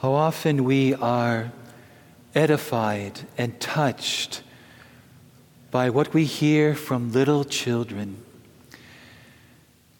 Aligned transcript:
How 0.00 0.12
often 0.12 0.62
we 0.62 0.94
are 0.94 1.50
edified 2.32 3.18
and 3.36 3.58
touched 3.58 4.42
by 5.72 5.90
what 5.90 6.14
we 6.14 6.24
hear 6.24 6.76
from 6.76 7.10
little 7.10 7.42
children. 7.42 8.22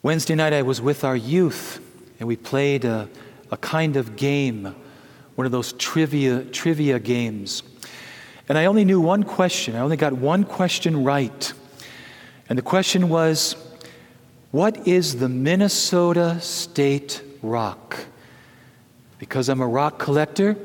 Wednesday 0.05 0.37
night, 0.37 0.53
I 0.53 0.63
was 0.63 0.81
with 0.81 1.03
our 1.03 1.17
youth 1.17 1.81
and 2.21 2.29
we 2.29 2.37
played 2.37 2.85
a, 2.85 3.09
a 3.51 3.57
kind 3.57 3.97
of 3.97 4.15
game, 4.15 4.73
one 5.35 5.47
of 5.47 5.51
those 5.51 5.73
trivia, 5.73 6.45
trivia 6.45 7.01
games. 7.01 7.65
And 8.49 8.57
I 8.57 8.67
only 8.67 8.85
knew 8.85 9.01
one 9.01 9.25
question. 9.25 9.75
I 9.75 9.81
only 9.81 9.97
got 9.97 10.13
one 10.13 10.45
question 10.45 11.03
right. 11.03 11.53
And 12.49 12.57
the 12.57 12.63
question 12.63 13.09
was 13.09 13.57
What 14.53 14.87
is 14.87 15.17
the 15.17 15.29
Minnesota 15.29 16.41
State 16.41 17.21
Rock? 17.43 18.07
Because 19.19 19.49
I'm 19.49 19.61
a 19.61 19.67
rock 19.67 19.99
collector, 19.99 20.57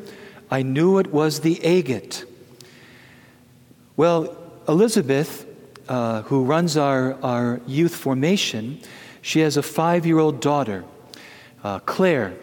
I 0.52 0.62
knew 0.62 1.00
it 1.00 1.12
was 1.12 1.40
the 1.40 1.64
agate. 1.66 2.26
Well, 3.98 4.36
Elizabeth, 4.68 5.46
uh, 5.88 6.22
who 6.24 6.44
runs 6.44 6.78
our, 6.78 7.16
our 7.24 7.62
youth 7.68 7.96
formation, 7.96 8.80
she 9.22 9.40
has 9.40 9.58
a 9.58 9.64
five 9.64 10.06
year 10.06 10.20
old 10.20 10.42
daughter, 10.42 10.84
uh, 11.64 11.80
Claire, 11.80 12.34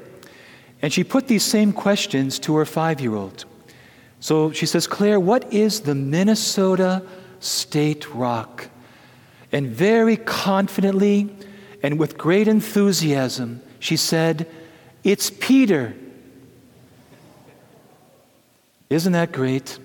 and 0.83 0.93
she 0.93 1.05
put 1.05 1.29
these 1.29 1.45
same 1.45 1.73
questions 1.73 2.39
to 2.41 2.57
her 2.57 2.65
five 2.65 3.01
year 3.01 3.15
old. 3.15 3.45
So 4.21 4.53
she 4.53 4.67
says, 4.67 4.87
Claire, 4.87 5.19
what 5.19 5.53
is 5.53 5.81
the 5.81 5.95
Minnesota 5.95 7.03
State 7.41 8.13
Rock? 8.15 8.69
And 9.53 9.69
very 9.69 10.17
confidently 10.17 11.31
and 11.83 11.99
with 11.99 12.19
great 12.19 12.47
enthusiasm, 12.47 13.63
she 13.79 13.97
said, 13.97 14.47
It's 15.03 15.31
Peter. 15.31 15.95
Isn't 18.91 19.13
that 19.13 19.33
great? 19.33 19.79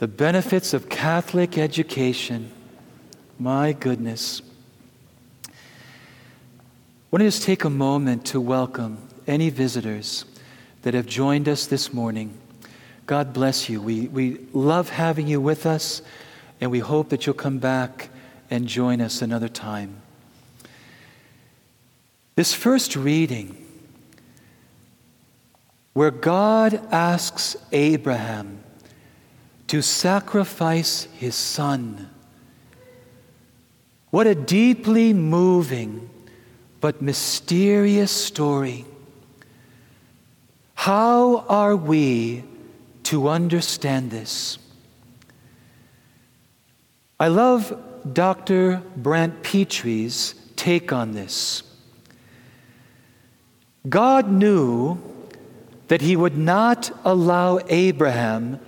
The 0.00 0.08
benefits 0.08 0.74
of 0.74 0.88
Catholic 0.88 1.56
education. 1.56 2.50
My 3.38 3.72
goodness. 3.72 4.42
I 5.48 5.50
want 7.10 7.22
to 7.22 7.26
just 7.26 7.42
take 7.42 7.64
a 7.64 7.70
moment 7.70 8.26
to 8.26 8.40
welcome 8.40 8.98
any 9.26 9.48
visitors 9.48 10.26
that 10.82 10.92
have 10.92 11.06
joined 11.06 11.48
us 11.48 11.66
this 11.66 11.92
morning. 11.92 12.36
God 13.06 13.32
bless 13.32 13.70
you. 13.70 13.80
We, 13.80 14.08
we 14.08 14.46
love 14.52 14.90
having 14.90 15.26
you 15.26 15.40
with 15.40 15.64
us, 15.64 16.02
and 16.60 16.70
we 16.70 16.80
hope 16.80 17.08
that 17.08 17.24
you'll 17.24 17.34
come 17.34 17.58
back 17.58 18.10
and 18.50 18.66
join 18.66 19.00
us 19.00 19.22
another 19.22 19.48
time. 19.48 20.02
This 22.38 22.54
first 22.54 22.94
reading 22.94 23.56
where 25.92 26.12
God 26.12 26.80
asks 26.92 27.56
Abraham 27.72 28.62
to 29.66 29.82
sacrifice 29.82 31.08
his 31.16 31.34
son. 31.34 32.08
What 34.10 34.28
a 34.28 34.36
deeply 34.36 35.12
moving 35.12 36.08
but 36.80 37.02
mysterious 37.02 38.12
story. 38.12 38.84
How 40.76 41.38
are 41.48 41.74
we 41.74 42.44
to 43.02 43.26
understand 43.26 44.12
this? 44.12 44.58
I 47.18 47.26
love 47.26 47.76
Dr. 48.12 48.80
Brant 48.94 49.42
Pitre's 49.42 50.36
take 50.54 50.92
on 50.92 51.10
this. 51.14 51.64
God 53.86 54.30
knew 54.30 54.98
that 55.88 56.00
he 56.00 56.16
would 56.16 56.36
not 56.36 56.90
allow 57.04 57.60
Abraham 57.68 58.60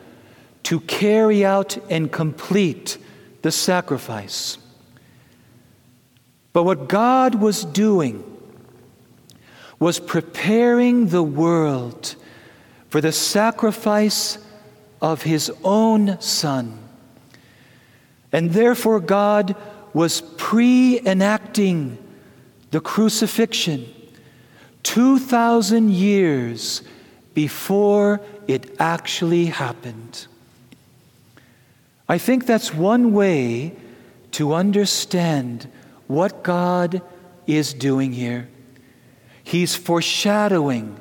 to 0.64 0.80
carry 0.80 1.44
out 1.44 1.76
and 1.90 2.12
complete 2.12 2.98
the 3.42 3.50
sacrifice. 3.50 4.58
But 6.52 6.64
what 6.64 6.88
God 6.88 7.36
was 7.36 7.64
doing 7.64 8.24
was 9.78 9.98
preparing 9.98 11.06
the 11.06 11.22
world 11.22 12.14
for 12.88 13.00
the 13.00 13.12
sacrifice 13.12 14.38
of 15.00 15.22
his 15.22 15.50
own 15.64 16.20
son. 16.20 16.78
And 18.32 18.50
therefore, 18.50 19.00
God 19.00 19.56
was 19.94 20.20
pre 20.20 21.00
enacting 21.00 21.98
the 22.70 22.80
crucifixion 22.80 23.86
2,000 24.82 25.90
years 25.90 26.82
before 27.34 28.20
it 28.46 28.74
actually 28.78 29.46
happened. 29.46 30.26
I 32.08 32.18
think 32.18 32.46
that's 32.46 32.74
one 32.74 33.12
way 33.12 33.76
to 34.32 34.54
understand 34.54 35.70
what 36.06 36.42
God 36.42 37.02
is 37.46 37.72
doing 37.72 38.12
here. 38.12 38.48
He's 39.44 39.76
foreshadowing 39.76 40.98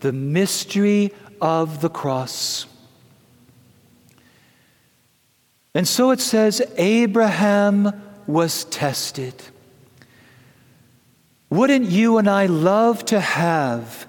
the 0.00 0.12
mystery 0.12 1.12
of 1.40 1.80
the 1.80 1.88
cross. 1.88 2.66
And 5.74 5.86
so 5.86 6.10
it 6.10 6.20
says 6.20 6.62
Abraham 6.76 8.02
was 8.26 8.64
tested. 8.64 9.34
Wouldn't 11.50 11.90
you 11.90 12.18
and 12.18 12.30
I 12.30 12.46
love 12.46 13.04
to 13.06 13.20
have 13.20 14.08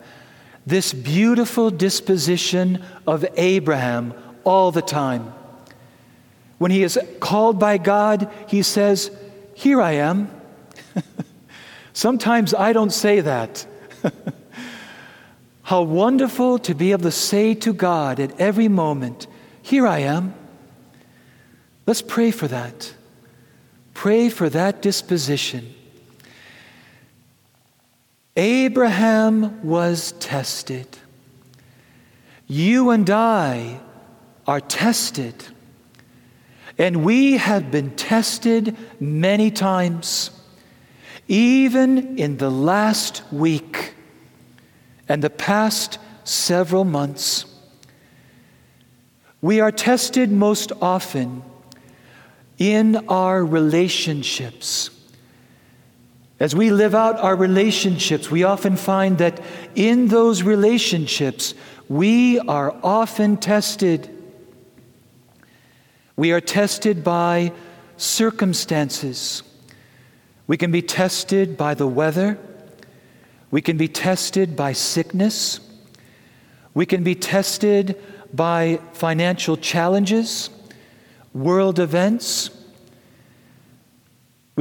this 0.65 0.93
beautiful 0.93 1.71
disposition 1.71 2.83
of 3.07 3.25
Abraham 3.35 4.13
all 4.43 4.71
the 4.71 4.81
time. 4.81 5.33
When 6.57 6.71
he 6.71 6.83
is 6.83 6.99
called 7.19 7.59
by 7.59 7.77
God, 7.77 8.31
he 8.47 8.61
says, 8.61 9.11
Here 9.55 9.81
I 9.81 9.93
am. 9.93 10.29
Sometimes 11.93 12.53
I 12.53 12.73
don't 12.73 12.91
say 12.91 13.21
that. 13.21 13.65
How 15.63 15.81
wonderful 15.81 16.59
to 16.59 16.75
be 16.75 16.91
able 16.91 17.03
to 17.03 17.11
say 17.11 17.55
to 17.55 17.73
God 17.73 18.19
at 18.19 18.39
every 18.39 18.67
moment, 18.67 19.25
Here 19.61 19.87
I 19.87 19.99
am. 19.99 20.35
Let's 21.87 22.01
pray 22.01 22.29
for 22.29 22.47
that. 22.47 22.93
Pray 23.93 24.29
for 24.29 24.49
that 24.49 24.81
disposition. 24.81 25.73
Abraham 28.35 29.61
was 29.61 30.13
tested. 30.13 30.87
You 32.47 32.89
and 32.91 33.09
I 33.09 33.81
are 34.47 34.61
tested. 34.61 35.35
And 36.77 37.03
we 37.03 37.37
have 37.37 37.71
been 37.71 37.91
tested 37.91 38.75
many 38.99 39.51
times, 39.51 40.31
even 41.27 42.17
in 42.17 42.37
the 42.37 42.49
last 42.49 43.21
week 43.31 43.93
and 45.09 45.21
the 45.21 45.29
past 45.29 45.99
several 46.23 46.85
months. 46.85 47.45
We 49.41 49.59
are 49.59 49.71
tested 49.71 50.31
most 50.31 50.71
often 50.81 51.43
in 52.57 52.95
our 53.09 53.43
relationships 53.43 55.00
as 56.41 56.55
we 56.55 56.71
live 56.71 56.95
out 56.95 57.19
our 57.19 57.35
relationships, 57.35 58.31
we 58.31 58.43
often 58.43 58.75
find 58.75 59.19
that 59.19 59.39
in 59.75 60.07
those 60.07 60.41
relationships, 60.41 61.53
we 61.87 62.39
are 62.39 62.75
often 62.81 63.37
tested. 63.37 64.09
We 66.15 66.31
are 66.31 66.41
tested 66.41 67.03
by 67.03 67.51
circumstances. 67.95 69.43
We 70.47 70.57
can 70.57 70.71
be 70.71 70.81
tested 70.81 71.57
by 71.57 71.75
the 71.75 71.85
weather. 71.85 72.39
We 73.51 73.61
can 73.61 73.77
be 73.77 73.87
tested 73.87 74.55
by 74.55 74.73
sickness. 74.73 75.59
We 76.73 76.87
can 76.87 77.03
be 77.03 77.13
tested 77.13 78.01
by 78.33 78.79
financial 78.93 79.57
challenges, 79.57 80.49
world 81.35 81.77
events. 81.77 82.49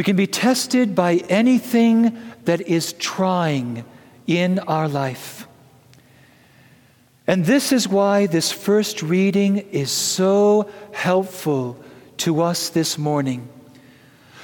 We 0.00 0.04
can 0.04 0.16
be 0.16 0.26
tested 0.26 0.94
by 0.94 1.16
anything 1.28 2.18
that 2.46 2.62
is 2.62 2.94
trying 2.94 3.84
in 4.26 4.58
our 4.60 4.88
life. 4.88 5.46
And 7.26 7.44
this 7.44 7.70
is 7.70 7.86
why 7.86 8.24
this 8.24 8.50
first 8.50 9.02
reading 9.02 9.58
is 9.58 9.90
so 9.90 10.70
helpful 10.94 11.78
to 12.16 12.40
us 12.40 12.70
this 12.70 12.96
morning, 12.96 13.46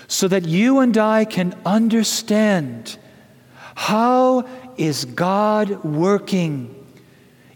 so 0.09 0.29
that 0.29 0.45
you 0.45 0.81
and 0.81 0.99
I 0.99 1.25
can 1.25 1.59
understand 1.65 2.99
how 3.77 4.47
is 4.77 5.07
God 5.07 5.83
working 5.83 6.87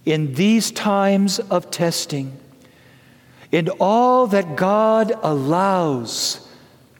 in 0.06 0.32
these 0.32 0.70
times 0.70 1.38
of 1.38 1.70
testing, 1.70 2.34
in 3.52 3.68
all 3.78 4.26
that 4.28 4.56
God 4.56 5.12
allows 5.22 6.46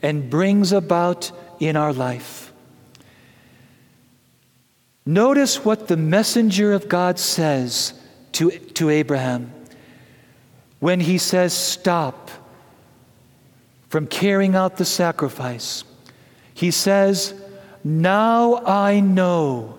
and 0.03 0.31
brings 0.31 0.73
about 0.73 1.31
in 1.59 1.77
our 1.77 1.93
life. 1.93 2.53
Notice 5.07 5.65
what 5.65 5.89
the 5.89 5.97
messenger 5.97 6.73
of 6.73 6.89
God 6.89 7.19
says 7.19 7.95
to, 8.33 8.51
to 8.51 8.91
Abraham 8.91 9.53
when 10.79 11.01
he 11.01 11.19
says, 11.19 11.53
Stop 11.53 12.31
from 13.89 14.07
carrying 14.07 14.55
out 14.55 14.77
the 14.77 14.85
sacrifice. 14.85 15.85
He 16.55 16.71
says, 16.71 17.35
Now 17.83 18.65
I 18.65 19.01
know 19.01 19.79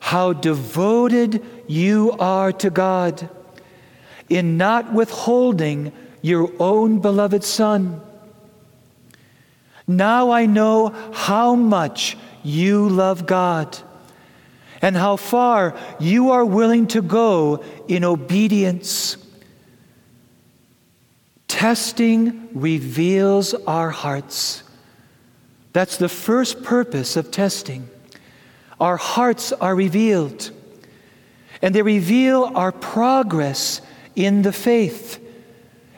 how 0.00 0.32
devoted 0.32 1.44
you 1.66 2.12
are 2.18 2.52
to 2.52 2.70
God 2.70 3.28
in 4.28 4.56
not 4.56 4.92
withholding 4.92 5.92
your 6.22 6.52
own 6.60 6.98
beloved 7.00 7.44
Son. 7.44 8.00
Now 9.86 10.30
I 10.30 10.46
know 10.46 10.88
how 11.12 11.54
much 11.54 12.16
you 12.42 12.88
love 12.88 13.26
God 13.26 13.78
and 14.82 14.96
how 14.96 15.16
far 15.16 15.76
you 15.98 16.30
are 16.30 16.44
willing 16.44 16.86
to 16.88 17.02
go 17.02 17.64
in 17.88 18.04
obedience. 18.04 19.16
Testing 21.48 22.48
reveals 22.52 23.54
our 23.54 23.90
hearts. 23.90 24.62
That's 25.72 25.96
the 25.96 26.08
first 26.08 26.62
purpose 26.62 27.16
of 27.16 27.30
testing. 27.30 27.88
Our 28.80 28.96
hearts 28.96 29.52
are 29.52 29.74
revealed, 29.74 30.50
and 31.62 31.74
they 31.74 31.82
reveal 31.82 32.50
our 32.54 32.72
progress 32.72 33.80
in 34.14 34.42
the 34.42 34.52
faith 34.52 35.22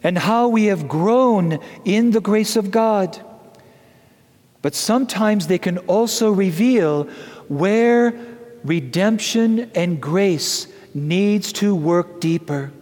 and 0.03 0.17
how 0.17 0.49
we 0.49 0.67
have 0.67 0.89
grown 0.89 1.59
in 1.85 2.13
the 2.13 2.21
grace 2.21 2.55
of 2.55 2.71
God. 2.71 3.21
But 4.63 4.75
sometimes 4.75 5.47
they 5.47 5.59
can 5.59 5.79
also 5.79 6.31
reveal 6.31 7.05
where 7.49 8.15
redemption 8.65 9.71
and 9.75 10.01
grace 10.01 10.67
needs 10.95 11.53
to 11.55 11.75
work 11.75 12.21
deeper. 12.21 12.73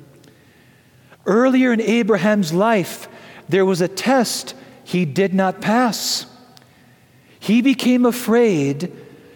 Earlier 1.26 1.72
in 1.72 1.80
Abraham's 1.80 2.52
life, 2.52 3.08
there 3.48 3.64
was 3.64 3.80
a 3.80 3.88
test 3.88 4.54
he 4.84 5.04
did 5.04 5.34
not 5.34 5.60
pass. 5.60 6.26
He 7.38 7.62
became 7.62 8.06
afraid, 8.06 8.92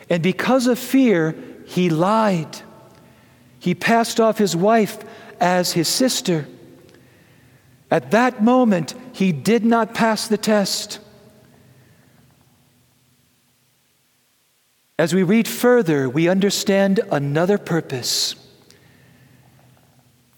and 0.08 0.22
because 0.22 0.66
of 0.66 0.78
fear, 0.78 1.34
he 1.66 1.90
lied. 1.90 2.62
He 3.58 3.74
passed 3.74 4.18
off 4.18 4.38
his 4.38 4.56
wife 4.56 4.98
as 5.40 5.72
his 5.72 5.88
sister. 5.88 6.46
At 7.90 8.12
that 8.12 8.42
moment, 8.42 8.94
he 9.12 9.32
did 9.32 9.64
not 9.64 9.94
pass 9.94 10.28
the 10.28 10.38
test. 10.38 11.00
As 15.00 15.14
we 15.14 15.22
read 15.22 15.48
further, 15.48 16.10
we 16.10 16.28
understand 16.28 17.00
another 17.10 17.56
purpose. 17.56 18.34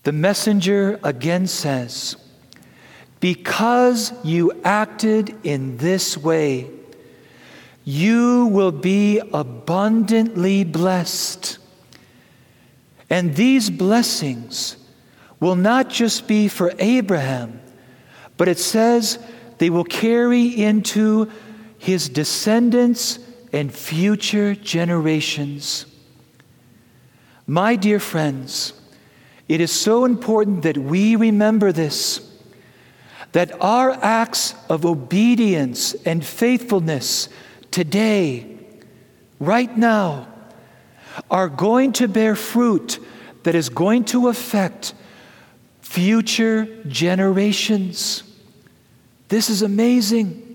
The 0.05 0.12
messenger 0.12 1.00
again 1.03 1.49
says, 1.49 2.14
Because 3.19 4.12
you 4.23 4.53
acted 4.62 5.35
in 5.43 5.79
this 5.79 6.17
way, 6.17 6.70
you 7.82 8.47
will 8.53 8.70
be 8.70 9.19
abundantly 9.32 10.62
blessed. 10.62 11.58
And 13.11 13.35
these 13.35 13.69
blessings 13.69 14.76
will 15.41 15.56
not 15.56 15.91
just 15.91 16.29
be 16.29 16.47
for 16.47 16.73
Abraham, 16.79 17.61
but 18.37 18.47
it 18.47 18.61
says 18.61 19.19
they 19.58 19.70
will 19.70 19.82
carry 19.82 20.47
into 20.47 21.29
his 21.79 22.08
descendants 22.08 23.19
and 23.53 23.73
future 23.73 24.55
generations. 24.55 25.87
My 27.47 27.77
dear 27.77 28.01
friends, 28.01 28.73
it 29.49 29.61
is 29.61 29.71
so 29.71 30.05
important 30.05 30.63
that 30.63 30.79
we 30.79 31.17
remember 31.17 31.73
this 31.73 32.29
that 33.33 33.51
our 33.63 33.93
acts 34.03 34.55
of 34.69 34.85
obedience 34.85 35.95
and 36.05 36.25
faithfulness 36.25 37.31
today, 37.71 38.59
right 39.41 39.75
now, 39.77 40.29
are 41.31 41.49
going 41.49 41.93
to 41.95 42.09
bear 42.09 42.37
fruit 42.37 42.99
that 43.43 43.55
is 43.55 43.69
going 43.71 44.05
to 44.05 44.29
affect 44.29 44.93
future 45.81 46.67
generations. 46.87 48.23
This 49.29 49.49
is 49.49 49.63
amazing. 49.63 50.52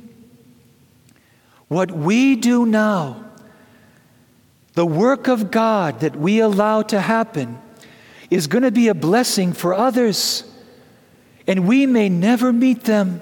What 1.68 1.92
we 1.92 2.36
do 2.36 2.66
now, 2.66 3.26
the 4.74 4.86
work 4.86 5.28
of 5.28 5.52
God 5.52 6.00
that 6.00 6.16
we 6.16 6.40
allow 6.40 6.82
to 6.84 7.02
happen, 7.02 7.60
is 8.30 8.48
going 8.48 8.64
to 8.64 8.72
be 8.72 8.88
a 8.88 8.94
blessing 8.94 9.54
for 9.54 9.74
others, 9.74 10.44
and 11.46 11.68
we 11.68 11.86
may 11.86 12.10
never 12.10 12.54
meet 12.54 12.84
them. 12.84 13.22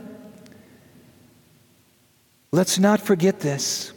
Let's 2.51 2.79
not 2.79 3.01
forget 3.01 3.39
this. 3.39 3.91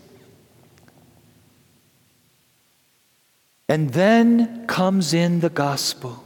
And 3.68 3.90
then 3.92 4.66
comes 4.66 5.12
in 5.12 5.40
the 5.40 5.50
gospel 5.50 6.24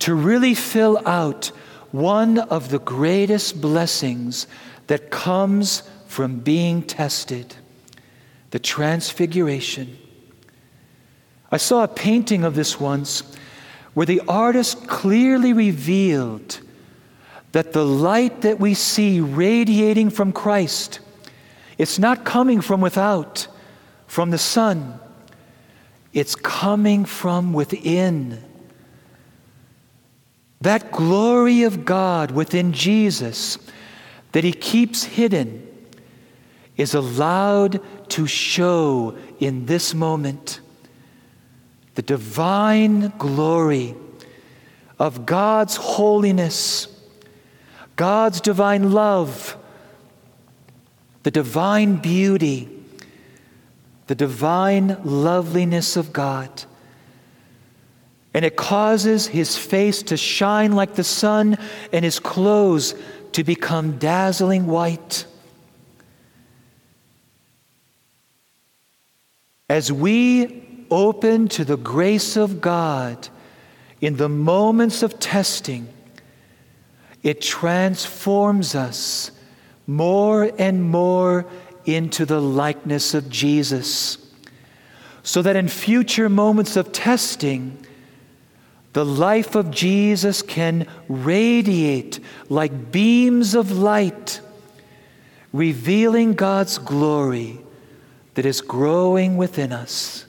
to 0.00 0.14
really 0.14 0.54
fill 0.54 1.00
out 1.06 1.46
one 1.92 2.38
of 2.38 2.70
the 2.70 2.80
greatest 2.80 3.60
blessings 3.60 4.46
that 4.88 5.10
comes 5.10 5.82
from 6.06 6.40
being 6.40 6.82
tested 6.82 7.56
the 8.50 8.58
transfiguration. 8.58 9.98
I 11.50 11.58
saw 11.58 11.84
a 11.84 11.88
painting 11.88 12.44
of 12.44 12.54
this 12.54 12.80
once 12.80 13.22
where 13.94 14.06
the 14.06 14.22
artist 14.28 14.86
clearly 14.88 15.52
revealed 15.52 16.60
that 17.52 17.72
the 17.72 17.84
light 17.84 18.42
that 18.42 18.60
we 18.60 18.74
see 18.74 19.20
radiating 19.20 20.10
from 20.10 20.32
Christ 20.32 21.00
it's 21.78 21.98
not 21.98 22.24
coming 22.24 22.60
from 22.60 22.80
without 22.80 23.46
from 24.06 24.30
the 24.30 24.38
sun 24.38 24.98
it's 26.12 26.34
coming 26.34 27.04
from 27.04 27.52
within 27.52 28.42
that 30.60 30.90
glory 30.92 31.62
of 31.62 31.84
God 31.84 32.30
within 32.30 32.72
Jesus 32.72 33.58
that 34.32 34.44
he 34.44 34.52
keeps 34.52 35.04
hidden 35.04 35.66
is 36.76 36.94
allowed 36.94 37.80
to 38.10 38.26
show 38.26 39.16
in 39.38 39.66
this 39.66 39.94
moment 39.94 40.60
the 41.94 42.02
divine 42.02 43.12
glory 43.18 43.94
of 44.98 45.26
God's 45.26 45.76
holiness, 45.76 46.88
God's 47.96 48.40
divine 48.40 48.92
love, 48.92 49.56
the 51.22 51.30
divine 51.30 51.96
beauty, 51.96 52.68
the 54.06 54.14
divine 54.14 54.98
loveliness 55.04 55.96
of 55.96 56.12
God. 56.12 56.64
And 58.34 58.44
it 58.44 58.56
causes 58.56 59.26
his 59.26 59.56
face 59.56 60.02
to 60.04 60.16
shine 60.18 60.72
like 60.72 60.94
the 60.94 61.04
sun 61.04 61.56
and 61.92 62.04
his 62.04 62.20
clothes 62.20 62.94
to 63.32 63.42
become 63.42 63.98
dazzling 63.98 64.66
white. 64.66 65.24
As 69.68 69.90
we 69.90 70.86
open 70.90 71.48
to 71.48 71.64
the 71.64 71.76
grace 71.76 72.36
of 72.36 72.60
God 72.60 73.28
in 74.00 74.16
the 74.16 74.28
moments 74.28 75.02
of 75.02 75.18
testing, 75.18 75.88
it 77.24 77.40
transforms 77.40 78.76
us 78.76 79.32
more 79.88 80.52
and 80.58 80.84
more 80.84 81.46
into 81.84 82.24
the 82.24 82.40
likeness 82.40 83.12
of 83.12 83.28
Jesus. 83.28 84.18
So 85.24 85.42
that 85.42 85.56
in 85.56 85.66
future 85.66 86.28
moments 86.28 86.76
of 86.76 86.92
testing, 86.92 87.84
the 88.92 89.04
life 89.04 89.56
of 89.56 89.72
Jesus 89.72 90.42
can 90.42 90.86
radiate 91.08 92.20
like 92.48 92.92
beams 92.92 93.56
of 93.56 93.72
light, 93.72 94.40
revealing 95.52 96.34
God's 96.34 96.78
glory 96.78 97.58
that 98.36 98.44
is 98.44 98.60
growing 98.60 99.38
within 99.38 99.72
us. 99.72 100.26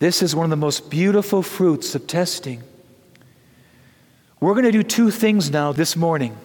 This 0.00 0.22
is 0.22 0.34
one 0.34 0.44
of 0.44 0.50
the 0.50 0.56
most 0.56 0.90
beautiful 0.90 1.40
fruits 1.40 1.94
of 1.94 2.06
testing. 2.08 2.62
We're 4.40 4.54
going 4.54 4.64
to 4.64 4.72
do 4.72 4.82
two 4.82 5.12
things 5.12 5.50
now 5.50 5.70
this 5.72 5.94
morning. 5.94 6.36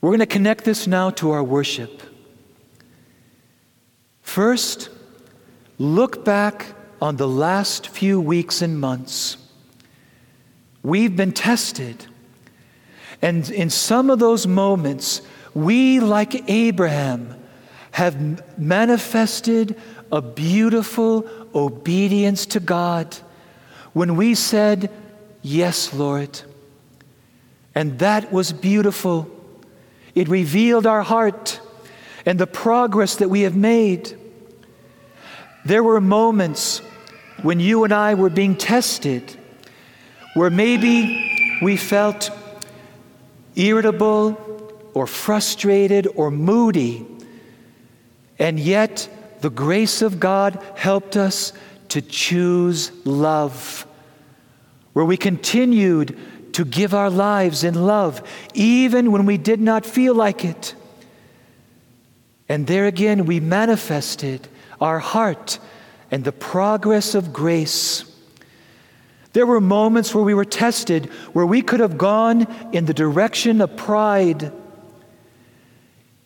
We're 0.00 0.10
going 0.10 0.20
to 0.20 0.26
connect 0.26 0.64
this 0.64 0.88
now 0.88 1.10
to 1.10 1.30
our 1.30 1.44
worship. 1.44 2.02
First, 4.20 4.88
look 5.78 6.24
back 6.24 6.74
on 7.00 7.18
the 7.18 7.28
last 7.28 7.86
few 7.86 8.20
weeks 8.20 8.62
and 8.62 8.80
months. 8.80 9.36
We've 10.82 11.14
been 11.14 11.32
tested. 11.32 12.06
And 13.20 13.48
in 13.48 13.70
some 13.70 14.10
of 14.10 14.18
those 14.18 14.44
moments, 14.44 15.22
we, 15.54 16.00
like 16.00 16.50
Abraham, 16.50 17.41
have 17.92 18.58
manifested 18.58 19.76
a 20.10 20.20
beautiful 20.20 21.28
obedience 21.54 22.46
to 22.46 22.60
God 22.60 23.16
when 23.92 24.16
we 24.16 24.34
said, 24.34 24.90
Yes, 25.42 25.92
Lord. 25.92 26.40
And 27.74 27.98
that 27.98 28.32
was 28.32 28.52
beautiful. 28.52 29.28
It 30.14 30.28
revealed 30.28 30.86
our 30.86 31.02
heart 31.02 31.60
and 32.26 32.38
the 32.38 32.46
progress 32.46 33.16
that 33.16 33.28
we 33.28 33.42
have 33.42 33.56
made. 33.56 34.16
There 35.64 35.82
were 35.82 36.00
moments 36.00 36.78
when 37.42 37.60
you 37.60 37.84
and 37.84 37.92
I 37.92 38.14
were 38.14 38.30
being 38.30 38.56
tested 38.56 39.36
where 40.34 40.50
maybe 40.50 41.58
we 41.62 41.76
felt 41.76 42.30
irritable 43.56 44.38
or 44.94 45.06
frustrated 45.06 46.08
or 46.14 46.30
moody, 46.30 47.06
and 48.42 48.58
yet 48.58 49.08
the 49.40 49.50
grace 49.50 50.02
of 50.02 50.18
God 50.18 50.60
helped 50.74 51.16
us 51.16 51.52
to 51.90 52.02
choose 52.02 52.90
love, 53.06 53.86
where 54.94 55.04
we 55.04 55.16
continued 55.16 56.18
to 56.54 56.64
give 56.64 56.92
our 56.92 57.08
lives 57.08 57.62
in 57.62 57.86
love, 57.86 58.20
even 58.52 59.12
when 59.12 59.26
we 59.26 59.38
did 59.38 59.60
not 59.60 59.86
feel 59.86 60.16
like 60.16 60.44
it. 60.44 60.74
And 62.48 62.66
there 62.66 62.86
again, 62.86 63.26
we 63.26 63.38
manifested 63.38 64.48
our 64.80 64.98
heart 64.98 65.60
and 66.10 66.24
the 66.24 66.32
progress 66.32 67.14
of 67.14 67.32
grace. 67.32 68.04
There 69.34 69.46
were 69.46 69.60
moments 69.60 70.16
where 70.16 70.24
we 70.24 70.34
were 70.34 70.44
tested, 70.44 71.06
where 71.32 71.46
we 71.46 71.62
could 71.62 71.78
have 71.78 71.96
gone 71.96 72.48
in 72.72 72.86
the 72.86 72.92
direction 72.92 73.60
of 73.60 73.76
pride. 73.76 74.52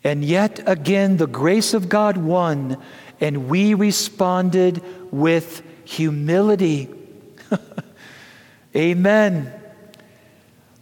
And 0.07 0.25
yet 0.25 0.61
again, 0.69 1.17
the 1.17 1.27
grace 1.27 1.75
of 1.75 1.89
God 1.89 2.17
won, 2.17 2.81
and 3.21 3.49
we 3.49 3.75
responded 3.75 4.81
with 5.11 5.65
humility. 5.85 6.89
Amen. 8.77 9.53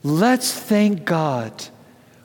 Let's 0.02 0.52
thank 0.52 1.06
God 1.06 1.68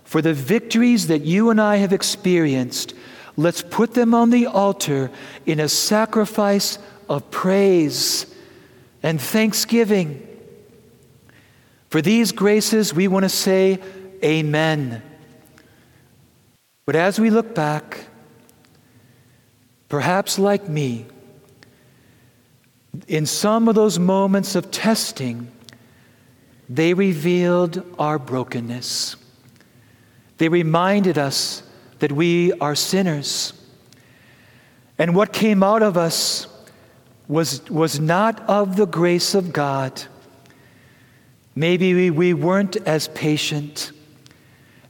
for 0.04 0.22
the 0.22 0.34
victories 0.34 1.08
that 1.08 1.22
you 1.22 1.50
and 1.50 1.62
I 1.62 1.78
have 1.78 1.94
experienced. 1.94 2.94
Let's 3.38 3.62
put 3.62 3.94
them 3.94 4.14
on 4.14 4.30
the 4.30 4.48
altar 4.48 5.10
in 5.46 5.62
a 5.62 5.70
sacrifice 5.70 6.80
of 7.08 7.32
praise 7.32 8.26
and 9.02 9.22
thanksgiving. 9.22 10.28
For 11.88 12.02
these 12.02 12.34
graces, 12.34 12.94
we 12.94 13.08
want 13.08 13.24
to 13.24 13.30
say, 13.30 13.80
Amen. 14.22 15.02
But 16.90 16.96
as 16.96 17.20
we 17.20 17.30
look 17.30 17.54
back, 17.54 18.08
perhaps 19.90 20.40
like 20.40 20.68
me, 20.68 21.06
in 23.08 23.28
some 23.28 23.68
of 23.68 23.76
those 23.76 24.00
moments 24.00 24.56
of 24.56 24.72
testing, 24.72 25.52
they 26.68 26.96
revealed 26.96 27.86
our 28.00 28.18
brokenness. 28.18 29.18
They 30.40 30.50
reminded 30.50 31.20
us 31.20 31.62
that 32.00 32.12
we 32.12 32.54
are 32.54 32.74
sinners. 32.74 33.54
And 34.98 35.16
what 35.16 35.32
came 35.32 35.62
out 35.62 35.84
of 35.84 35.96
us 35.96 36.48
was, 37.28 37.70
was 37.70 38.00
not 38.00 38.42
of 38.50 38.78
the 38.78 38.88
grace 38.88 39.36
of 39.36 39.54
God. 39.54 40.02
Maybe 41.54 41.94
we, 41.94 42.10
we 42.10 42.34
weren't 42.34 42.78
as 42.78 43.10
patient. 43.10 43.92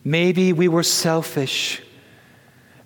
Maybe 0.06 0.54
we 0.54 0.70
were 0.70 0.84
selfish. 0.84 1.82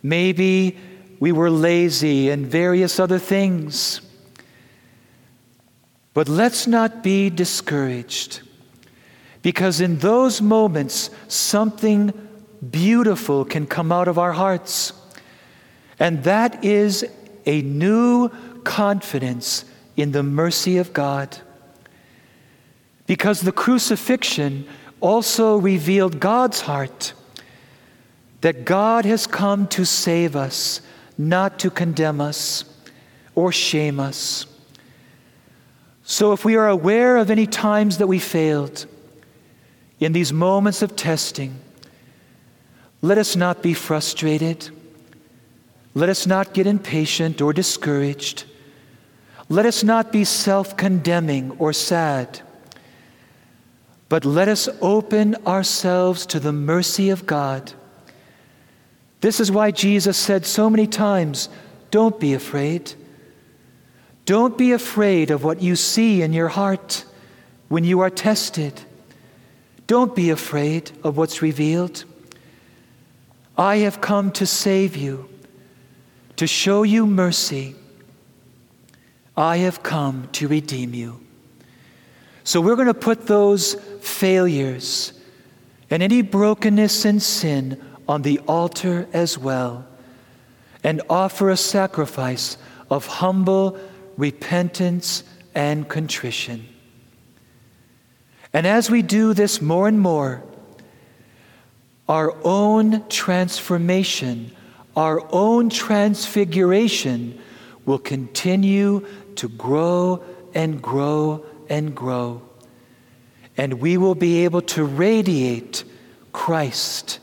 Maybe 0.04 0.78
we 1.20 1.32
were 1.32 1.50
lazy 1.50 2.30
and 2.30 2.46
various 2.46 3.00
other 3.00 3.18
things. 3.18 4.02
But 6.14 6.28
let's 6.28 6.68
not 6.68 7.02
be 7.02 7.30
discouraged 7.30 8.42
because 9.42 9.82
in 9.82 10.00
those 10.00 10.42
moments, 10.42 11.10
something 11.28 12.14
beautiful 12.72 13.46
can 13.46 13.66
come 13.66 13.92
out 13.92 14.08
of 14.08 14.18
our 14.18 14.32
hearts. 14.32 14.94
And 16.00 16.24
that 16.24 16.64
is 16.64 17.06
a 17.46 17.62
new 17.62 18.30
confidence 18.64 19.66
in 19.98 20.12
the 20.12 20.24
mercy 20.24 20.78
of 20.78 20.94
God. 20.94 21.38
Because 23.06 23.42
the 23.42 23.52
crucifixion 23.52 24.66
also 25.02 25.58
revealed 25.58 26.20
God's 26.22 26.62
heart 26.62 27.14
that 28.44 28.66
God 28.66 29.06
has 29.06 29.26
come 29.26 29.68
to 29.68 29.86
save 29.86 30.36
us, 30.36 30.82
not 31.18 31.58
to 31.60 31.70
condemn 31.70 32.20
us 32.20 32.66
or 33.36 33.54
shame 33.54 34.02
us. 34.02 34.46
So, 36.04 36.34
if 36.34 36.44
we 36.44 36.58
are 36.58 36.68
aware 36.68 37.16
of 37.16 37.32
any 37.32 37.48
times 37.48 38.00
that 38.00 38.08
we 38.08 38.20
failed 38.20 38.86
in 40.02 40.12
these 40.12 40.34
moments 40.34 40.82
of 40.82 40.98
testing, 40.98 41.58
let 43.02 43.18
us 43.18 43.38
not 43.38 43.64
be 43.64 43.74
frustrated. 43.74 44.70
Let 45.94 46.10
us 46.10 46.28
not 46.28 46.54
get 46.54 46.68
impatient 46.68 47.42
or 47.42 47.54
discouraged. 47.54 48.44
Let 49.48 49.66
us 49.66 49.86
not 49.86 50.12
be 50.12 50.26
self 50.26 50.76
condemning 50.76 51.52
or 51.60 51.72
sad. 51.72 52.42
But 54.10 54.26
let 54.26 54.50
us 54.50 54.68
open 54.82 55.36
ourselves 55.48 56.26
to 56.26 56.42
the 56.42 56.52
mercy 56.52 57.10
of 57.10 57.26
God 57.26 57.72
this 59.24 59.40
is 59.40 59.50
why 59.50 59.72
Jesus 59.72 60.18
said 60.18 60.46
so 60.46 60.70
many 60.70 60.86
times 60.86 61.48
don't 61.92 62.20
be 62.20 62.34
afraid. 62.34 62.94
Don't 64.26 64.58
be 64.58 64.74
afraid 64.74 65.32
of 65.32 65.46
what 65.46 65.62
you 65.62 65.78
see 65.78 66.22
in 66.22 66.34
your 66.34 66.50
heart 66.50 67.06
when 67.70 67.86
you 67.86 68.02
are 68.02 68.10
tested. 68.10 68.82
Don't 69.88 70.14
be 70.14 70.30
afraid 70.30 70.92
of 71.06 71.16
what's 71.16 71.42
revealed. 71.42 72.04
I 73.58 73.78
have 73.78 74.02
come 74.02 74.30
to 74.34 74.46
save 74.46 74.98
you, 74.98 75.30
to 76.36 76.46
show 76.46 76.84
you 76.84 77.08
mercy. 77.08 77.76
I 79.38 79.56
have 79.60 79.82
come 79.84 80.28
to 80.34 80.50
redeem 80.50 80.94
you. 80.94 81.22
So 82.44 82.60
we're 82.60 82.76
going 82.76 82.88
to 82.88 82.94
put 82.94 83.26
those 83.28 83.76
failures 84.02 85.14
and 85.90 86.04
any 86.04 86.24
brokenness 86.24 87.06
and 87.06 87.24
sin 87.24 87.82
on 88.08 88.22
the 88.22 88.40
altar 88.48 89.08
as 89.14 89.38
well 89.38 89.86
and 90.84 91.02
offer 91.10 91.50
a 91.50 91.58
sacrifice 91.58 92.58
of 92.90 93.06
humble 93.06 93.80
repentance 94.18 95.24
and 95.56 95.88
contrition. 95.88 96.68
And 98.52 98.68
as 98.68 98.90
we 98.92 99.02
do 99.02 99.34
this 99.34 99.62
more 99.62 99.88
and 99.88 100.00
more, 100.00 100.44
our 102.08 102.36
own 102.44 103.08
transformation, 103.08 104.52
our 104.96 105.26
own 105.32 105.70
transfiguration 105.70 107.40
will 107.86 108.00
continue 108.00 109.08
to 109.36 109.48
grow 109.48 110.24
and 110.54 110.82
grow 110.82 111.46
and 111.70 111.96
grow. 111.96 112.42
And 113.58 113.76
we 113.76 113.98
will 113.98 114.16
be 114.16 114.44
able 114.44 114.62
to 114.62 114.84
radiate 114.84 115.84
Christ 116.34 117.20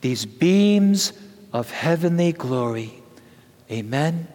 these 0.00 0.26
beams 0.26 1.12
of 1.52 1.70
heavenly 1.70 2.32
glory. 2.32 2.94
Amen 3.70 4.26